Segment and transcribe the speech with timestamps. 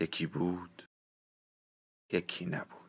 [0.00, 0.88] یکی بود
[2.12, 2.84] یکی نبود.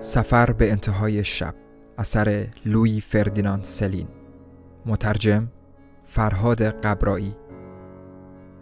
[0.00, 1.54] سفر به انتهای شب
[1.98, 4.08] اثر لوی فردیناند سلین.
[4.86, 5.48] مترجم
[6.04, 7.43] فرهاد قبرایی.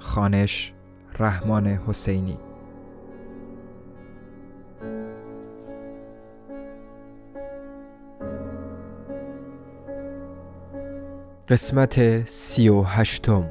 [0.02, 0.72] خانش
[1.18, 2.38] رحمان حسینی.
[11.48, 13.50] قسمت سی و هشتم.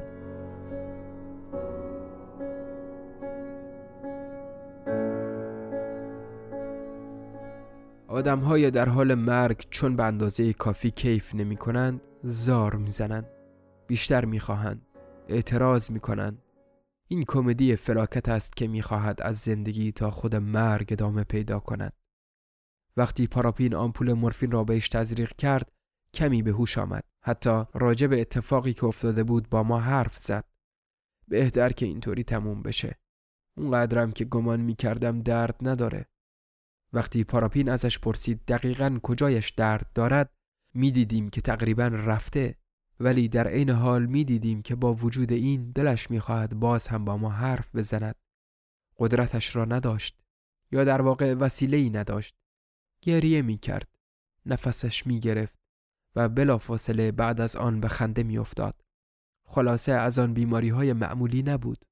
[8.08, 13.26] آدم های در حال مرگ چون به اندازه کافی کیف نمی کنند زار می‌زنند.
[13.86, 14.91] بیشتر می‌خواهند.
[15.28, 16.42] اعتراض می‌کنند.
[17.08, 21.92] این کمدی فلاکت است که می‌خواهد از زندگی تا خود مرگ ادامه پیدا کند.
[22.96, 25.72] وقتی پاراپین آمپول مورفین را بهش تزریق کرد
[26.14, 27.04] کمی به هوش آمد.
[27.24, 30.44] حتی راجع به اتفاقی که افتاده بود با ما حرف زد.
[31.28, 32.98] بهتر که اینطوری تموم بشه.
[33.56, 36.06] اونقدرم که گمان می‌کردم درد نداره.
[36.92, 40.34] وقتی پاراپین ازش پرسید دقیقا کجایش درد دارد
[40.74, 42.61] می‌دیدیم که تقریبا رفته.
[43.02, 47.04] ولی در عین حال می دیدیم که با وجود این دلش می خواهد باز هم
[47.04, 48.14] با ما حرف بزند.
[48.98, 50.22] قدرتش را نداشت
[50.72, 52.34] یا در واقع وسیله ای نداشت.
[53.02, 53.88] گریه می کرد.
[54.46, 55.60] نفسش می گرفت
[56.16, 58.80] و بلافاصله بعد از آن به خنده می افتاد.
[59.46, 61.84] خلاصه از آن بیماری های معمولی نبود.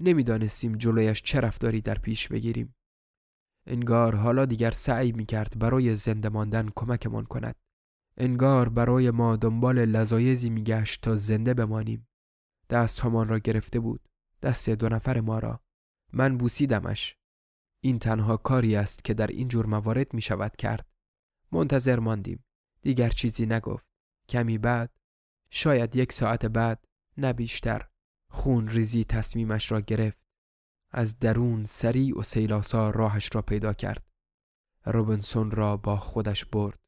[0.00, 2.74] نمی‌دانستیم جلویش چه رفتاری در پیش بگیریم.
[3.66, 7.63] انگار حالا دیگر سعی می کرد برای زنده ماندن کمکمان کند.
[8.16, 12.08] انگار برای ما دنبال لذایزی میگشت تا زنده بمانیم.
[12.70, 14.08] دست همان را گرفته بود.
[14.42, 15.60] دست دو نفر ما را.
[16.12, 17.16] من بوسیدمش.
[17.80, 20.88] این تنها کاری است که در این جور موارد می شود کرد.
[21.52, 22.44] منتظر ماندیم.
[22.82, 23.86] دیگر چیزی نگفت.
[24.28, 24.90] کمی بعد
[25.50, 26.84] شاید یک ساعت بعد
[27.16, 27.88] نه بیشتر
[28.30, 30.24] خون ریزی تصمیمش را گرفت.
[30.90, 34.06] از درون سریع و سیلاسا راهش را پیدا کرد.
[34.84, 36.83] روبنسون را با خودش برد.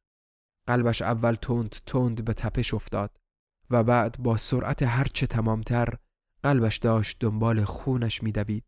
[0.67, 3.17] قلبش اول تند تند به تپش افتاد
[3.69, 5.93] و بعد با سرعت هرچه تمامتر
[6.43, 8.63] قلبش داشت دنبال خونش میدوید.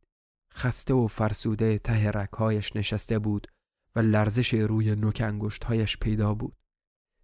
[0.54, 3.48] خسته و فرسوده ته رکهایش نشسته بود
[3.96, 6.56] و لرزش روی نوک انگشتهایش پیدا بود.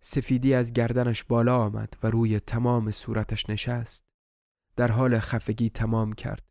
[0.02, 4.04] سفیدی از گردنش بالا آمد و روی تمام صورتش نشست.
[4.76, 6.48] در حال خفگی تمام کرد.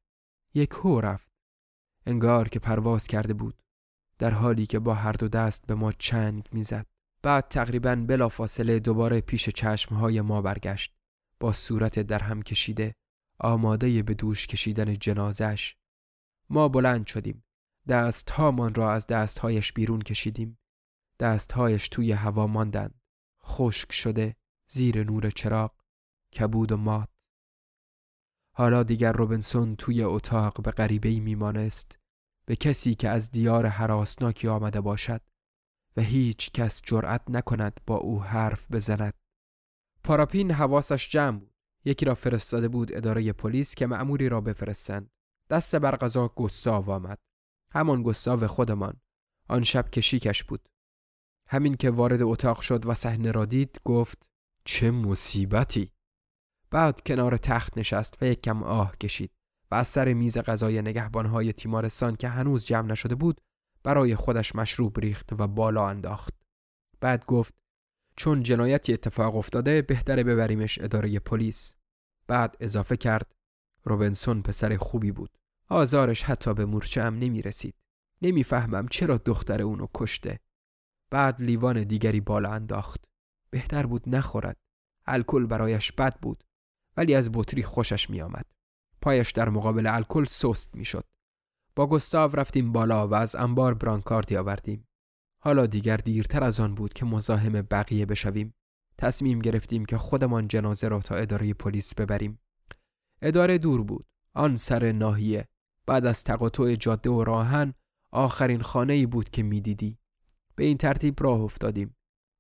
[0.54, 1.28] یک هو رفت.
[2.06, 3.62] انگار که پرواز کرده بود.
[4.18, 6.86] در حالی که با هر دو دست به ما چنگ می‌زد.
[7.24, 10.94] بعد تقریبا بلافاصله دوباره پیش چشمهای ما برگشت.
[11.40, 12.94] با صورت در هم کشیده
[13.38, 15.76] آماده به دوش کشیدن جنازش
[16.50, 17.44] ما بلند شدیم.
[17.88, 20.58] دستهامان را از دستهایش بیرون کشیدیم.
[21.20, 23.00] دستهایش توی هوا ماندند.
[23.44, 24.36] خشک شده
[24.66, 25.72] زیر نور چراغ
[26.38, 27.08] کبود و مات.
[28.56, 31.98] حالا دیگر روبنسون توی اتاق به غریبه میمانست.
[32.46, 35.20] به کسی که از دیار حراسناکی آمده باشد
[35.96, 39.14] و هیچ کس جرأت نکند با او حرف بزند.
[40.04, 41.54] پاراپین حواسش جمع بود.
[41.84, 45.10] یکی را فرستاده بود اداره پلیس که معموری را بفرستند.
[45.50, 47.18] دست بر غذا گستاو آمد.
[47.72, 49.00] همان گستاو خودمان.
[49.48, 50.68] آن شب که شیکش بود.
[51.48, 54.30] همین که وارد اتاق شد و صحنه را دید گفت
[54.64, 55.90] چه مصیبتی
[56.70, 59.30] بعد کنار تخت نشست و یک کم آه کشید
[59.70, 63.40] و از سر میز غذای نگهبانهای تیمارستان که هنوز جمع نشده بود
[63.84, 66.34] برای خودش مشروب ریخت و بالا انداخت.
[67.00, 67.54] بعد گفت
[68.16, 71.74] چون جنایتی اتفاق افتاده بهتره ببریمش اداره پلیس.
[72.26, 73.34] بعد اضافه کرد
[73.82, 75.38] روبنسون پسر خوبی بود.
[75.68, 77.74] آزارش حتی به مورچه هم نمی رسید.
[78.22, 80.40] نمی‌فهمم چرا دختر اونو کشته.
[81.10, 83.04] بعد لیوان دیگری بالا انداخت.
[83.50, 84.56] بهتر بود نخورد.
[85.06, 86.44] الکل برایش بد بود.
[86.96, 88.46] ولی از بطری خوشش می آمد.
[89.00, 91.04] پایش در مقابل الکل سست می شد.
[91.76, 94.88] با گستاو رفتیم بالا و از انبار برانکاردی آوردیم.
[95.40, 98.54] حالا دیگر دیرتر از آن بود که مزاحم بقیه بشویم.
[98.98, 102.38] تصمیم گرفتیم که خودمان جنازه را تا اداره پلیس ببریم.
[103.22, 104.06] اداره دور بود.
[104.34, 105.48] آن سر ناحیه.
[105.86, 107.74] بعد از تقاطع جاده و راهن
[108.12, 109.98] آخرین خانه ای بود که می‌دیدی.
[110.56, 111.96] به این ترتیب راه افتادیم.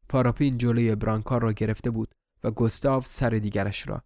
[0.08, 2.14] پاراپین جلوی برانکار را گرفته بود
[2.44, 4.02] و گستاو سر دیگرش را.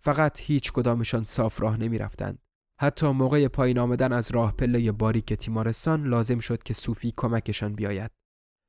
[0.00, 2.38] فقط هیچ کدامشان صاف راه نمی رفتند.
[2.80, 8.10] حتی موقع پایین آمدن از راه پله باریک تیمارستان لازم شد که صوفی کمکشان بیاید.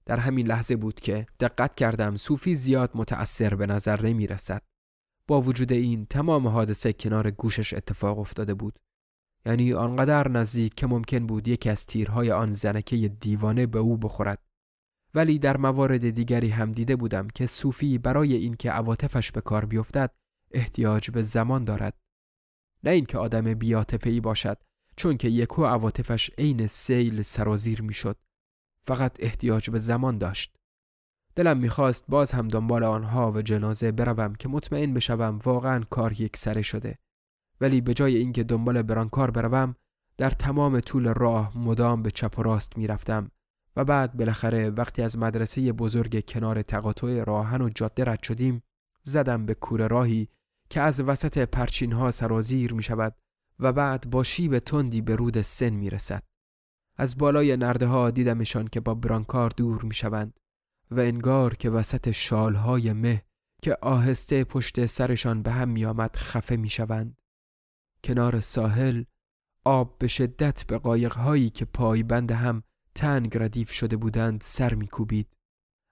[0.05, 4.61] در همین لحظه بود که دقت کردم صوفی زیاد متأثر به نظر نمی رسد.
[5.27, 8.79] با وجود این تمام حادثه کنار گوشش اتفاق افتاده بود.
[9.45, 14.39] یعنی آنقدر نزدیک که ممکن بود یکی از تیرهای آن زنکه دیوانه به او بخورد.
[15.13, 20.11] ولی در موارد دیگری هم دیده بودم که صوفی برای اینکه عواطفش به کار بیفتد
[20.51, 21.98] احتیاج به زمان دارد.
[22.83, 24.57] نه اینکه آدم بیاتفهی باشد
[24.95, 28.17] چون که یکو عواطفش عین سیل سرازیر می‌شد.
[28.81, 30.55] فقط احتیاج به زمان داشت.
[31.35, 36.37] دلم می‌خواست باز هم دنبال آنها و جنازه بروم که مطمئن بشوم واقعا کار یک
[36.37, 36.97] سره شده.
[37.61, 39.75] ولی به جای اینکه دنبال برانکار بروم
[40.17, 43.31] در تمام طول راه مدام به چپ و راست می‌رفتم
[43.75, 48.63] و بعد بالاخره وقتی از مدرسه بزرگ کنار تقاطع راهن و جاده رد شدیم
[49.03, 50.29] زدم به کوره راهی
[50.69, 53.15] که از وسط پرچین ها سرازیر می شود
[53.59, 56.23] و بعد با شیب تندی به رود سن می رسد.
[56.97, 60.39] از بالای نرده ها دیدمشان که با برانکار دور می شوند
[60.91, 63.23] و انگار که وسط شالهای مه
[63.61, 67.21] که آهسته پشت سرشان به هم می آمد خفه می شوند.
[68.03, 69.03] کنار ساحل
[69.65, 72.63] آب به شدت به قایقهایی که پایبند هم
[72.95, 75.27] تنگ ردیف شده بودند سر میکوبید.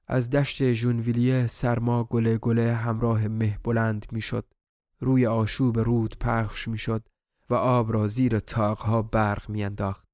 [0.07, 4.53] از دشت ژونویلیه سرما گله گله همراه مه بلند می‌شد.
[4.99, 7.07] روی آشوب رود پخش می‌شد
[7.49, 10.07] و آب را زیر تاقها برق میانداخت.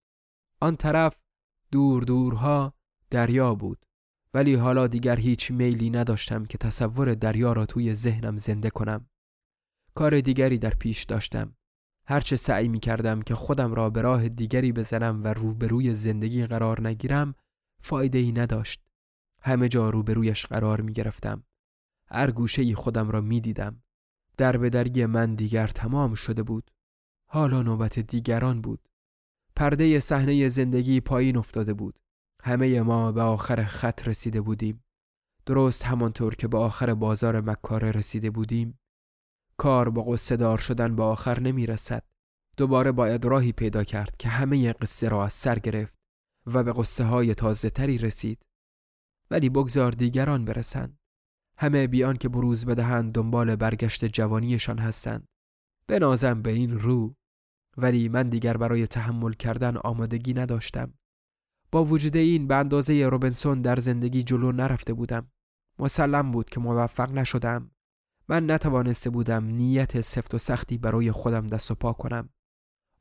[0.61, 1.21] آن طرف
[1.71, 2.73] دور دورها
[3.09, 3.85] دریا بود
[4.33, 9.09] ولی حالا دیگر هیچ میلی نداشتم که تصور دریا را توی ذهنم زنده کنم.
[9.95, 11.55] کار دیگری در پیش داشتم.
[12.07, 16.87] هرچه سعی می کردم که خودم را به راه دیگری بزنم و روبروی زندگی قرار
[16.87, 17.35] نگیرم
[17.81, 18.83] فایده ای نداشت.
[19.41, 21.43] همه جا روبرویش قرار می گرفتم.
[22.07, 23.82] هر گوشه خودم را می دیدم.
[24.37, 26.71] در بدرگی من دیگر تمام شده بود.
[27.29, 28.89] حالا نوبت دیگران بود.
[29.55, 31.99] پرده صحنه زندگی پایین افتاده بود.
[32.43, 34.83] همه ما به آخر خط رسیده بودیم.
[35.45, 38.79] درست همانطور که به آخر بازار مکاره رسیده بودیم
[39.57, 42.03] کار با قصه دار شدن به آخر نمی رسد.
[42.57, 45.97] دوباره باید راهی پیدا کرد که همه قصه را از سر گرفت
[46.45, 48.45] و به قصه های تازه تری رسید.
[49.31, 50.97] ولی بگذار دیگران برسند.
[51.57, 55.25] همه بیان که بروز بدهند دنبال برگشت جوانیشان هستند.
[55.87, 57.15] بنازم به این رو
[57.77, 60.93] ولی من دیگر برای تحمل کردن آمادگی نداشتم.
[61.71, 65.31] با وجود این به اندازه روبنسون در زندگی جلو نرفته بودم.
[65.79, 67.71] مسلم بود که موفق نشدم
[68.29, 72.29] من نتوانسته بودم نیت سفت و سختی برای خودم دست و پا کنم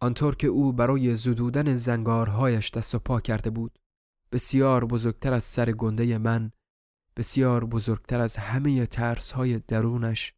[0.01, 3.79] آنطور که او برای زدودن زنگارهایش دست و پا کرده بود
[4.33, 6.51] بسیار بزرگتر از سر گنده من
[7.17, 10.35] بسیار بزرگتر از همه ترسهای درونش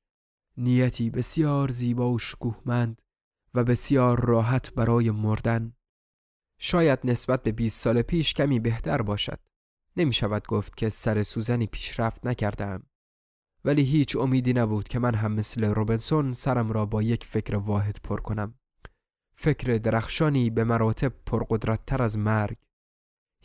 [0.56, 3.02] نیتی بسیار زیبا و شکوهمند
[3.54, 5.72] و بسیار راحت برای مردن
[6.60, 9.38] شاید نسبت به 20 سال پیش کمی بهتر باشد
[9.96, 12.86] نمی شود گفت که سر سوزنی پیشرفت نکردم
[13.64, 17.96] ولی هیچ امیدی نبود که من هم مثل روبنسون سرم را با یک فکر واحد
[18.04, 18.54] پر کنم.
[19.36, 22.56] فکر درخشانی به مراتب پرقدرتتر از مرگ.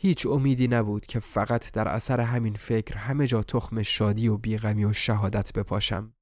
[0.02, 4.84] هیچ امیدی نبود که فقط در اثر همین فکر همه جا تخم شادی و بیغمی
[4.84, 6.14] و شهادت بپاشم.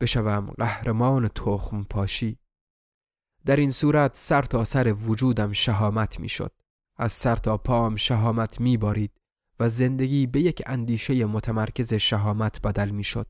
[0.00, 2.38] بشوم قهرمان تخم پاشی.
[3.44, 6.52] در این صورت سر تا سر وجودم شهامت می شد.
[6.96, 9.12] از سر تا پام شهامت می بارید
[9.60, 13.26] و زندگی به یک اندیشه متمرکز شهامت بدل می شد.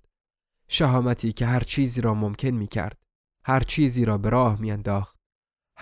[0.68, 2.98] شهامتی که هر چیزی را ممکن می کرد.
[3.44, 5.21] هر چیزی را به راه می انداخت.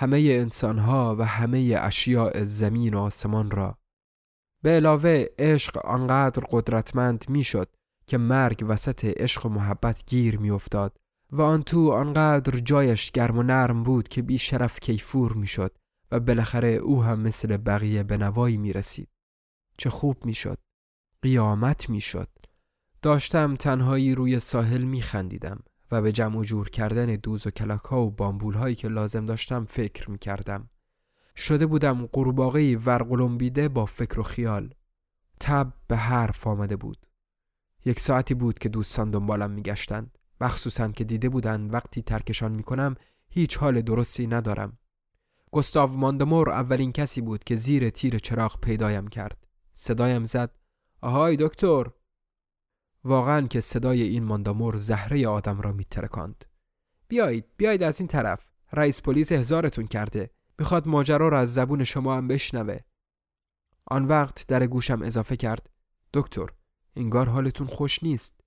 [0.01, 3.79] همه انسانها و همه اشیاء زمین و آسمان را.
[4.63, 7.69] به علاوه عشق آنقدر قدرتمند می شد
[8.07, 10.97] که مرگ وسط عشق و محبت گیر می افتاد
[11.31, 15.77] و آن تو آنقدر جایش گرم و نرم بود که بی شرف کیفور می شد
[16.11, 19.09] و بالاخره او هم مثل بقیه به نوایی می رسید.
[19.79, 20.59] چه خوب می‌شد.
[21.23, 22.29] قیامت می‌شد.
[23.03, 28.11] داشتم تنهایی روی ساحل میخندیدم و به جمع و جور کردن دوز و کلک و
[28.11, 30.71] بامبول هایی که لازم داشتم فکر می‌کردم.
[31.37, 34.75] شده بودم قورباغه ورقلمبیده با فکر و خیال.
[35.41, 37.07] تب به حرف آمده بود.
[37.85, 40.19] یک ساعتی بود که دوستان دنبالم میگشتند.
[40.41, 42.95] مخصوصا که دیده بودند وقتی ترکشان می‌کنم
[43.29, 44.79] هیچ حال درستی ندارم.
[45.51, 49.47] گستاو ماندمور اولین کسی بود که زیر تیر چراغ پیدایم کرد.
[49.73, 50.51] صدایم زد
[51.01, 51.87] آهای دکتر
[53.05, 56.45] واقعا که صدای این ماندامور زهره آدم را میترکاند.
[57.09, 58.51] بیایید بیایید از این طرف.
[58.73, 60.31] رئیس پلیس هزارتون کرده.
[60.59, 62.77] می‌خواد ماجرا را از زبون شما هم بشنوه.
[63.87, 65.71] آن وقت در گوشم اضافه کرد.
[66.15, 66.49] دکتر
[66.97, 68.41] انگار حالتون خوش نیست.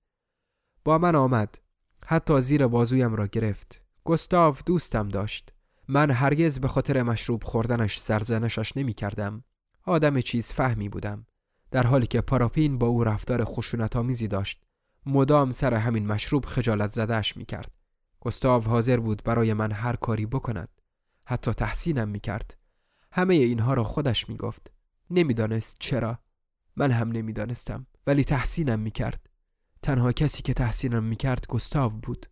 [0.84, 1.58] با من آمد.
[2.06, 3.82] حتی زیر بازویم را گرفت.
[4.04, 5.52] گستاو دوستم داشت.
[5.88, 9.44] من هرگز به خاطر مشروب خوردنش سرزنشش نمی کردم
[9.82, 11.26] آدم چیز فهمی بودم.
[11.74, 14.62] در حالی که پاراپین با او رفتار خشونت آمیزی داشت
[15.06, 17.72] مدام سر همین مشروب خجالت زدهش می کرد
[18.20, 20.68] گستاو حاضر بود برای من هر کاری بکند.
[21.24, 22.58] حتی تحسینم می کرد
[23.12, 24.72] همه اینها را خودش می گفت
[25.10, 26.18] نمی‌دانست چرا.
[26.76, 29.28] من هم نمی‌دانستم ولی تحسینم می کرد
[29.82, 32.26] تنها کسی که تحسینم می کرد گستاو بود.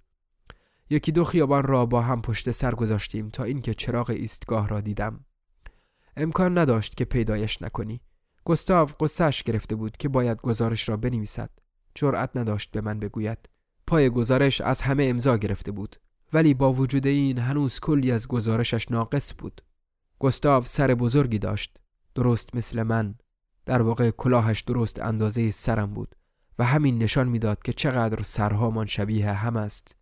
[0.91, 5.25] یکی دو خیابان را با هم پشت سر گذاشتیم تا اینکه چراغ ایستگاه را دیدم.
[6.17, 8.01] امکان نداشت که پیدایش نکنی.
[8.45, 11.51] گستاو قصهش گرفته بود که باید گزارش را بنویسد.
[11.95, 13.39] جرأت نداشت به من بگوید.
[13.87, 15.97] پای گزارش از همه امضا گرفته بود.
[16.33, 19.63] ولی با وجود این هنوز کلی از گزارشش ناقص بود.
[20.19, 21.79] گستاو سر بزرگی داشت.
[22.15, 23.15] درست مثل من.
[23.67, 26.15] در واقع کلاهش درست اندازه سرم بود
[26.59, 29.97] و همین نشان می‌داد که چقدر سرهامان شبیه هم است.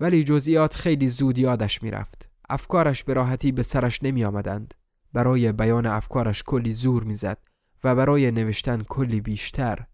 [0.00, 2.30] ولی جزئیات خیلی زود یادش می‌رفت.
[2.50, 4.74] افکارش به راحتی به سرش نمی آمدند
[5.12, 7.38] برای بیان افکارش کلی زور می‌زد.
[7.84, 9.86] و برای نوشتن کلی بیشتر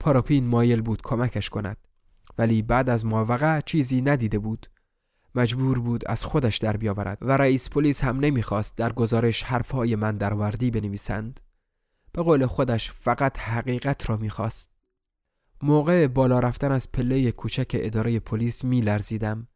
[0.00, 1.76] پاراپین مایل بود کمکش کند
[2.38, 4.66] ولی بعد از موقع چیزی ندیده بود
[5.34, 10.16] مجبور بود از خودش در بیاورد و رئیس پلیس هم نمی‌خواست در گزارش حرفهای من
[10.16, 11.40] در وردی بنویسند
[12.12, 14.74] به قول خودش فقط حقیقت را می‌خواست
[15.62, 19.48] موقع بالا رفتن از پله کوچک اداره پلیس می لرزیدم.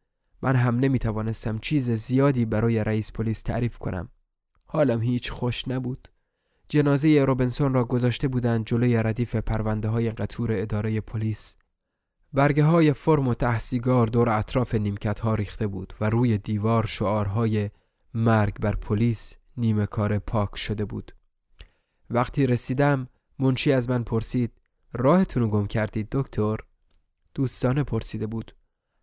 [0.43, 4.09] من هم نمی توانستم چیز زیادی برای رئیس پلیس تعریف کنم.
[4.65, 6.09] حالم هیچ خوش نبود.
[6.69, 11.57] جنازه روبنسون را گذاشته بودند جلوی ردیف پرونده های قطور اداره پلیس.
[12.33, 17.71] برگه های فرم و تحصیگار دور اطراف نیمکت ها ریخته بود و روی دیوار شعارهای
[18.15, 21.13] مرگ بر پلیس نیمه کار پاک شده بود.
[22.11, 23.09] وقتی رسیدم
[23.39, 24.53] منشی از من پرسید
[24.93, 26.57] راهتون رو گم کردید دکتر
[27.35, 28.55] دوستانه پرسیده بود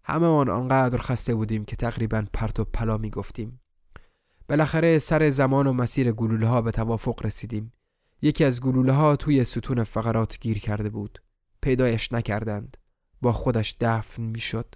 [0.04, 3.60] همه آن آنقدر خسته بودیم که تقریبا پرت و پلا می گفتیم
[4.50, 7.74] بالاخره سر زمان و مسیر گلوله ها به توافق رسیدیم.
[8.22, 11.22] یکی از گلوله ها توی ستون فقرات گیر کرده بود.
[11.62, 12.78] پیدایش نکردند.
[13.22, 14.76] با دفن دفن شد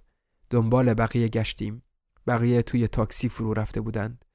[0.49, 1.83] دنبال بقیه گشتیم.
[2.27, 4.25] بقیه توی تاکسی فرو رفته بودند.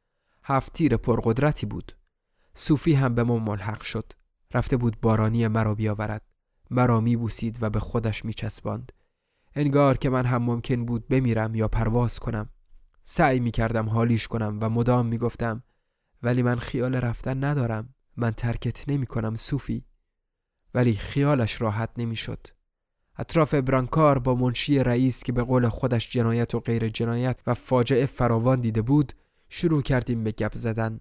[0.44, 1.92] هفت تیر پرقدرتی بود.
[2.54, 4.12] صوفی هم به ما ملحق شد.
[4.54, 6.22] رفته بود بارانی مرا بیاورد.
[6.70, 8.92] مرا میبوسید و به خودش میچسباند.
[9.54, 12.48] انگار که من هم ممکن بود بمیرم یا پرواز کنم.
[13.04, 15.62] سعی می‌کردم حالیش کنم و مدام می‌گفتم
[16.22, 17.94] ولی من خیال رفتن ندارم.
[18.16, 19.84] من ترکت نمی کنم صوفی.
[20.74, 22.46] ولی خیالش راحت نمی‌شد.
[23.18, 28.06] اطراف برانکار با منشی رئیس که به قول خودش جنایت و غیر جنایت و فاجعه
[28.06, 29.12] فراوان دیده بود
[29.48, 31.00] شروع کردیم به گپ زدن.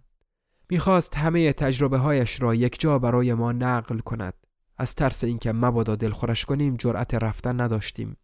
[0.70, 4.34] می‌خواست همه تجربه هایش را یک جا برای ما نقل کند.
[4.78, 8.18] از ترس اینکه مبادا دلخورش کنیم جرأت رفتن نداشتیم.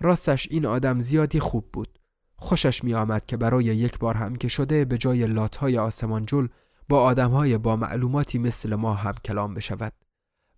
[0.00, 1.98] راستش این آدم زیادی خوب بود.
[2.42, 6.46] خوشش می آمد که برای یک بار هم که شده به جای لاتهای آسمان جل
[6.88, 9.92] با آدمهای با معلوماتی مثل ما هم کلام بشود.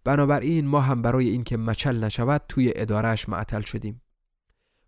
[0.05, 4.03] بنابراین ما هم برای اینکه مچل نشود توی ادارهش معطل شدیم.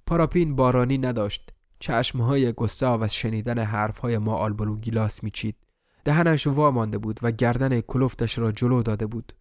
[0.07, 1.53] پاراپین بارانی نداشت.
[1.81, 5.57] چشمهای گستاو از شنیدن حرفهای ما آلبلو گیلاس میچید.
[6.05, 9.33] دهنش وا مانده بود و گردن کلفتش را جلو داده بود.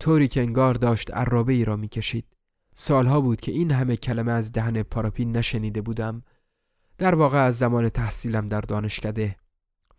[0.00, 2.26] طوری که انگار داشت عرابه ای را می‌کشید.
[2.74, 6.22] سالها بود که این همه کلمه از دهن پاراپین نشنیده بودم.
[7.02, 9.36] در واقع از زمان تحصیلم در دانشکده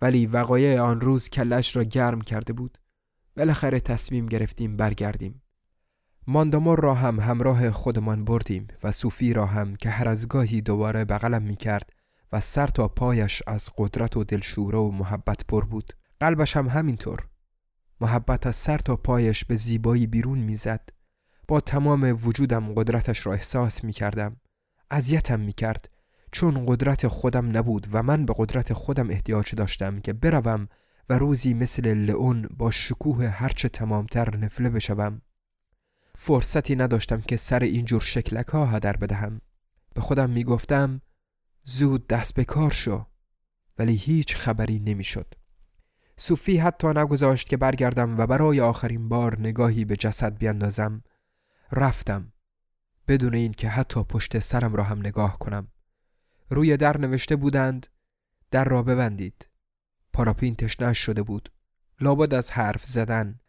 [0.02, 2.78] ولی وقایع آن روز کلش را گرم کرده بود.
[3.38, 5.42] بالاخره تصمیم گرفتیم برگردیم.
[6.28, 11.06] ماندامور را هم همراه خودمان بردیم و صوفی را هم که هر از گاهی دوباره
[11.06, 11.90] بغلم می کرد
[12.32, 15.94] و سر تا پایش از قدرت و دلشوره و محبت پر بود.
[16.20, 17.28] قلبش هم همینطور.
[18.02, 20.90] محبت از سر تا پایش به زیبایی بیرون می‌زد.
[21.48, 24.36] با تمام وجودم قدرتش را احساس می کردم
[24.92, 25.93] اذیتم می کرد
[26.34, 30.68] چون قدرت خودم نبود و من به قدرت خودم احتیاج داشتم که بروم
[31.10, 35.22] و روزی مثل لئون با شکوه هرچه تمامتر نفله بشوم.
[36.16, 39.42] فرصتی نداشتم که سر اینجور شکلک ها هدر بدهم.
[39.94, 41.02] به خودم می گفتم
[41.64, 43.06] زود دست به کار شو.
[43.80, 45.34] ولی هیچ خبری نمی‌شد.
[46.18, 51.04] صوفی حتی نگذاشت که برگردم و برای آخرین بار نگاهی به جسد بیندازم.
[51.72, 52.34] رفتم.
[53.08, 55.68] بدون اینکه حتی پشت سرم را هم نگاه کنم.
[56.50, 57.88] روی در نوشته بودند
[58.52, 59.50] در را ببندید
[60.14, 61.50] پاراپین تشنش شده بود
[62.02, 63.40] لابد از حرف زدن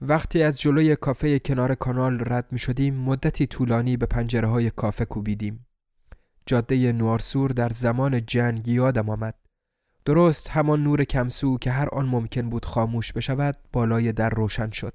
[0.00, 5.04] وقتی از جلوی کافه کنار کانال رد می شدیم مدتی طولانی به پنجره های کافه
[5.04, 5.66] کوبیدیم.
[6.46, 9.34] جاده نوارسور در زمان جنگ یادم آمد.
[10.04, 14.94] درست همان نور کمسو که هر آن ممکن بود خاموش بشود بالای در روشن شد.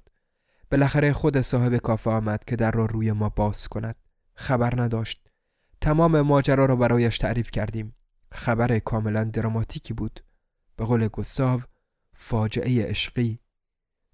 [0.70, 3.96] بالاخره خود صاحب کافه آمد که در را روی ما باز کند.
[4.34, 5.21] خبر نداشت.
[5.82, 7.94] تمام ماجرا را برایش تعریف کردیم.
[8.32, 10.20] خبر کاملا دراماتیکی بود.
[10.76, 11.60] به قول گستاو
[12.12, 13.38] فاجعه عشقی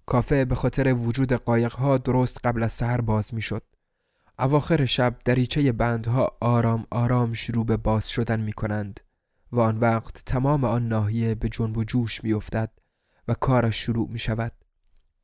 [0.05, 3.63] کافه به خاطر وجود قایقها درست قبل از سحر باز می شد.
[4.39, 8.99] اواخر شب دریچه بندها آرام آرام شروع به باز شدن می کنند
[9.51, 12.71] و آن وقت تمام آن ناحیه به جنب و جوش می افتد
[13.27, 14.51] و کارش شروع می شود.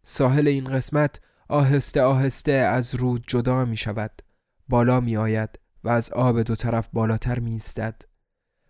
[0.04, 4.22] ساحل این قسمت آهسته آهسته از رود جدا می شود.
[4.70, 8.02] بالا می آید و از آب دو طرف بالاتر می استد.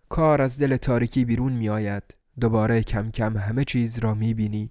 [0.08, 2.16] کار از دل تاریکی بیرون می آید.
[2.40, 4.70] دوباره کم کم همه چیز را می بینی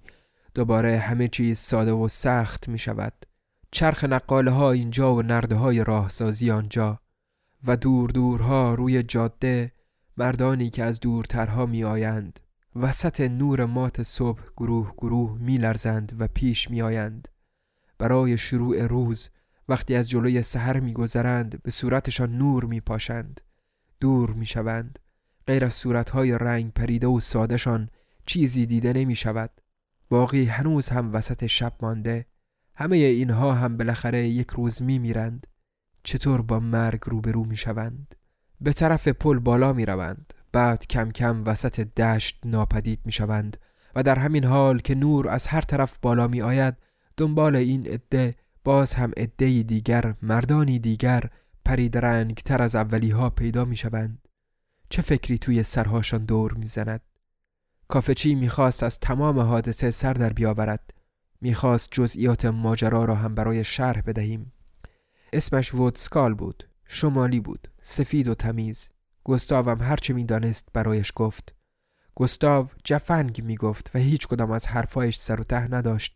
[0.54, 3.14] دوباره همه چیز ساده و سخت می شود.
[3.72, 7.00] چرخ نقاله ها اینجا و نرده های راهسازی آنجا
[7.68, 9.72] و دور دورها روی جاده
[10.18, 12.40] مردانی که از دورترها می آیند.
[12.76, 17.28] وسط نور مات صبح گروه گروه می لرزند و پیش می آیند.
[17.98, 19.30] برای شروع روز
[19.70, 23.42] وقتی از جلوی سحر می گذرند به صورتشان نور می پاشند.
[24.00, 25.00] دور می شوند.
[25.48, 27.90] غیر از صورتهای رنگ پریده و سادشان
[28.26, 29.62] چیزی دیده نمی شود.
[30.10, 32.26] باقی هنوز هم وسط شب مانده
[32.76, 35.48] همه اینها هم بالاخره یک روز می میرند
[36.04, 38.16] چطور با مرگ روبرو می شوند
[38.62, 43.58] به طرف پل بالا می روند بعد کم کم وسط دشت ناپدید می شوند
[43.96, 46.76] و در همین حال که نور از هر طرف بالا می آید
[47.18, 51.24] دنبال این عده باز هم عده دیگر مردانی دیگر
[51.66, 54.28] پرید رنگ تر از اولی ها پیدا می شوند
[54.90, 57.02] چه فکری توی سرهاشان دور می زند
[57.88, 60.94] کافچی می‌خواست از تمام حادثه سر در بیاورد.
[61.42, 64.54] می‌خواست جزئیات ماجرا را هم برای شرح بدهیم.
[65.34, 68.90] اسمش وودسکال بود شمالی بود سفید و تمیز.
[69.24, 71.56] گستاو هم هرچه می‌دانست برایش گفت.
[72.16, 76.15] گستاو جفنگ می‌گفت و هیچ کدام از حرفایش سر و ته نداشت.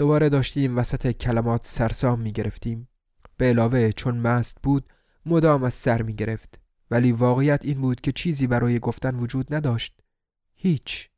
[0.00, 2.88] دوباره داشتیم وسط کلمات سرسام می‌گرفتیم.
[3.36, 4.84] به علاوه چون مست بود
[5.26, 6.60] مدام از سر می‌گرفت.
[6.90, 10.00] ولی واقعیت این بود که چیزی برای گفتن وجود نداشت.
[10.54, 11.08] هیچ.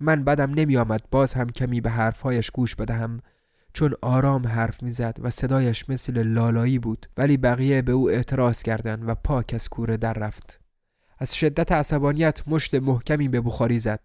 [0.00, 3.20] من بدم نمی آمد باز هم کمی به حرفهایش گوش بدهم
[3.72, 7.06] چون آرام حرف می‌زد و صدایش مثل لالایی بود.
[7.16, 10.60] ولی بقیه به او اعتراض کردند و پاک از کوره در رفت.
[11.18, 14.00] از شدت عصبانیت مشت محکمی به بخاری زد.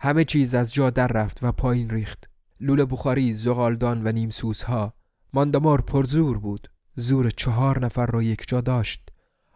[0.00, 2.37] همه چیز از جا در رفت و پایین ریخت.
[2.60, 4.94] لول بخاری زغالدان و نیمسوسها
[5.32, 6.70] ماندامار پرزور بود.
[6.94, 9.08] زور چهار نفر را یک جا داشت.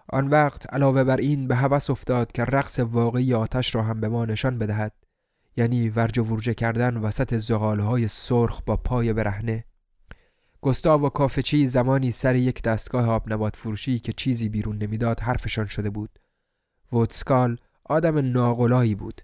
[0.09, 4.09] آن وقت علاوه بر این به هوس افتاد که رقص واقعی آتش را هم به
[4.09, 4.93] ما نشان بدهد.
[5.57, 9.65] یعنی ورج و ورجه کردن وسط زغالهای سرخ با پای برهنه.
[10.61, 15.67] گستاو و کافچی زمانی سر یک دستگاه آب نبات فروشی که چیزی بیرون نمی‌داد حرفشان
[15.67, 16.19] شده بود.
[16.93, 19.21] وودسکال آدم ناقلایی بود.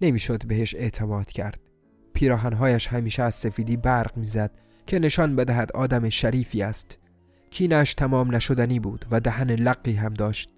[0.00, 1.69] نمی‌شد بهش اعتماد کرد.
[2.12, 4.50] پیراهنهایش همیشه از سفیدی برق می‌زد
[4.86, 6.98] که نشان بدهد آدم شریفی است.
[7.50, 10.50] کینش تمام نشدنی بود و دهن لقی هم داشت.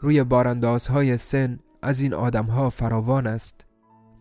[0.00, 3.64] روی باراندازهای سن از این آدمها فراوان است.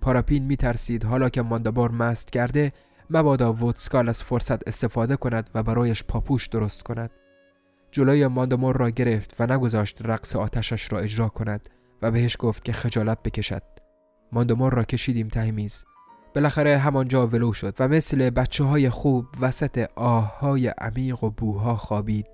[0.02, 2.74] پاراپین می ترسید حالا که ماندابار مست کرده
[3.10, 7.10] مبادا وودسکال از فرصت استفاده کند و برایش پاپوش درست کند.
[7.92, 11.70] جلوی ماندامور را گرفت و نگذاشت رقص آتشش را اجرا کند
[12.02, 13.64] و بهش گفت که خجالت بکشد.
[14.32, 15.86] ماندامور را کشیدیم ته میز.
[16.36, 21.76] بالاخره همانجا ولو شد و مثل بچه های خوب وسط آه های عمیق و بوها
[21.76, 22.28] خوابید.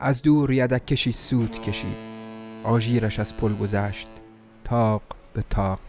[0.00, 1.96] از دور یدک کشی سود کشید.
[2.64, 4.08] آژیرش از پل گذشت.
[4.64, 5.02] تاق
[5.34, 5.80] به تاق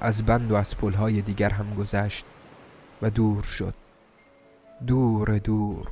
[0.00, 2.24] از بند و از های دیگر هم گذشت
[3.02, 3.74] و دور شد.
[4.86, 5.88] دور دور.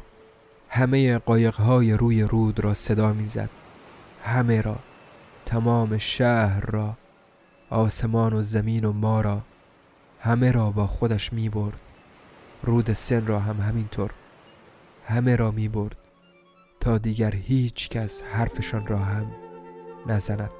[0.69, 3.51] همه قایقهای روی رود را صدا می‌زد.
[4.25, 4.77] همه را.
[5.47, 6.97] تمام شهر را.
[7.71, 9.43] آسمان و زمین و ما را.
[10.21, 11.81] همه را با خودش می برد.
[12.63, 14.11] رود سن را هم همینطور.
[15.05, 15.97] همه را می برد.
[16.81, 19.33] تا دیگر هیچ کس حرفشان را هم
[20.07, 20.60] نزند.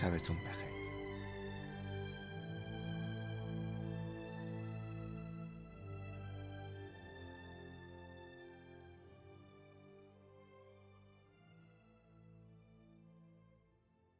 [0.00, 0.59] شبتون بخیر.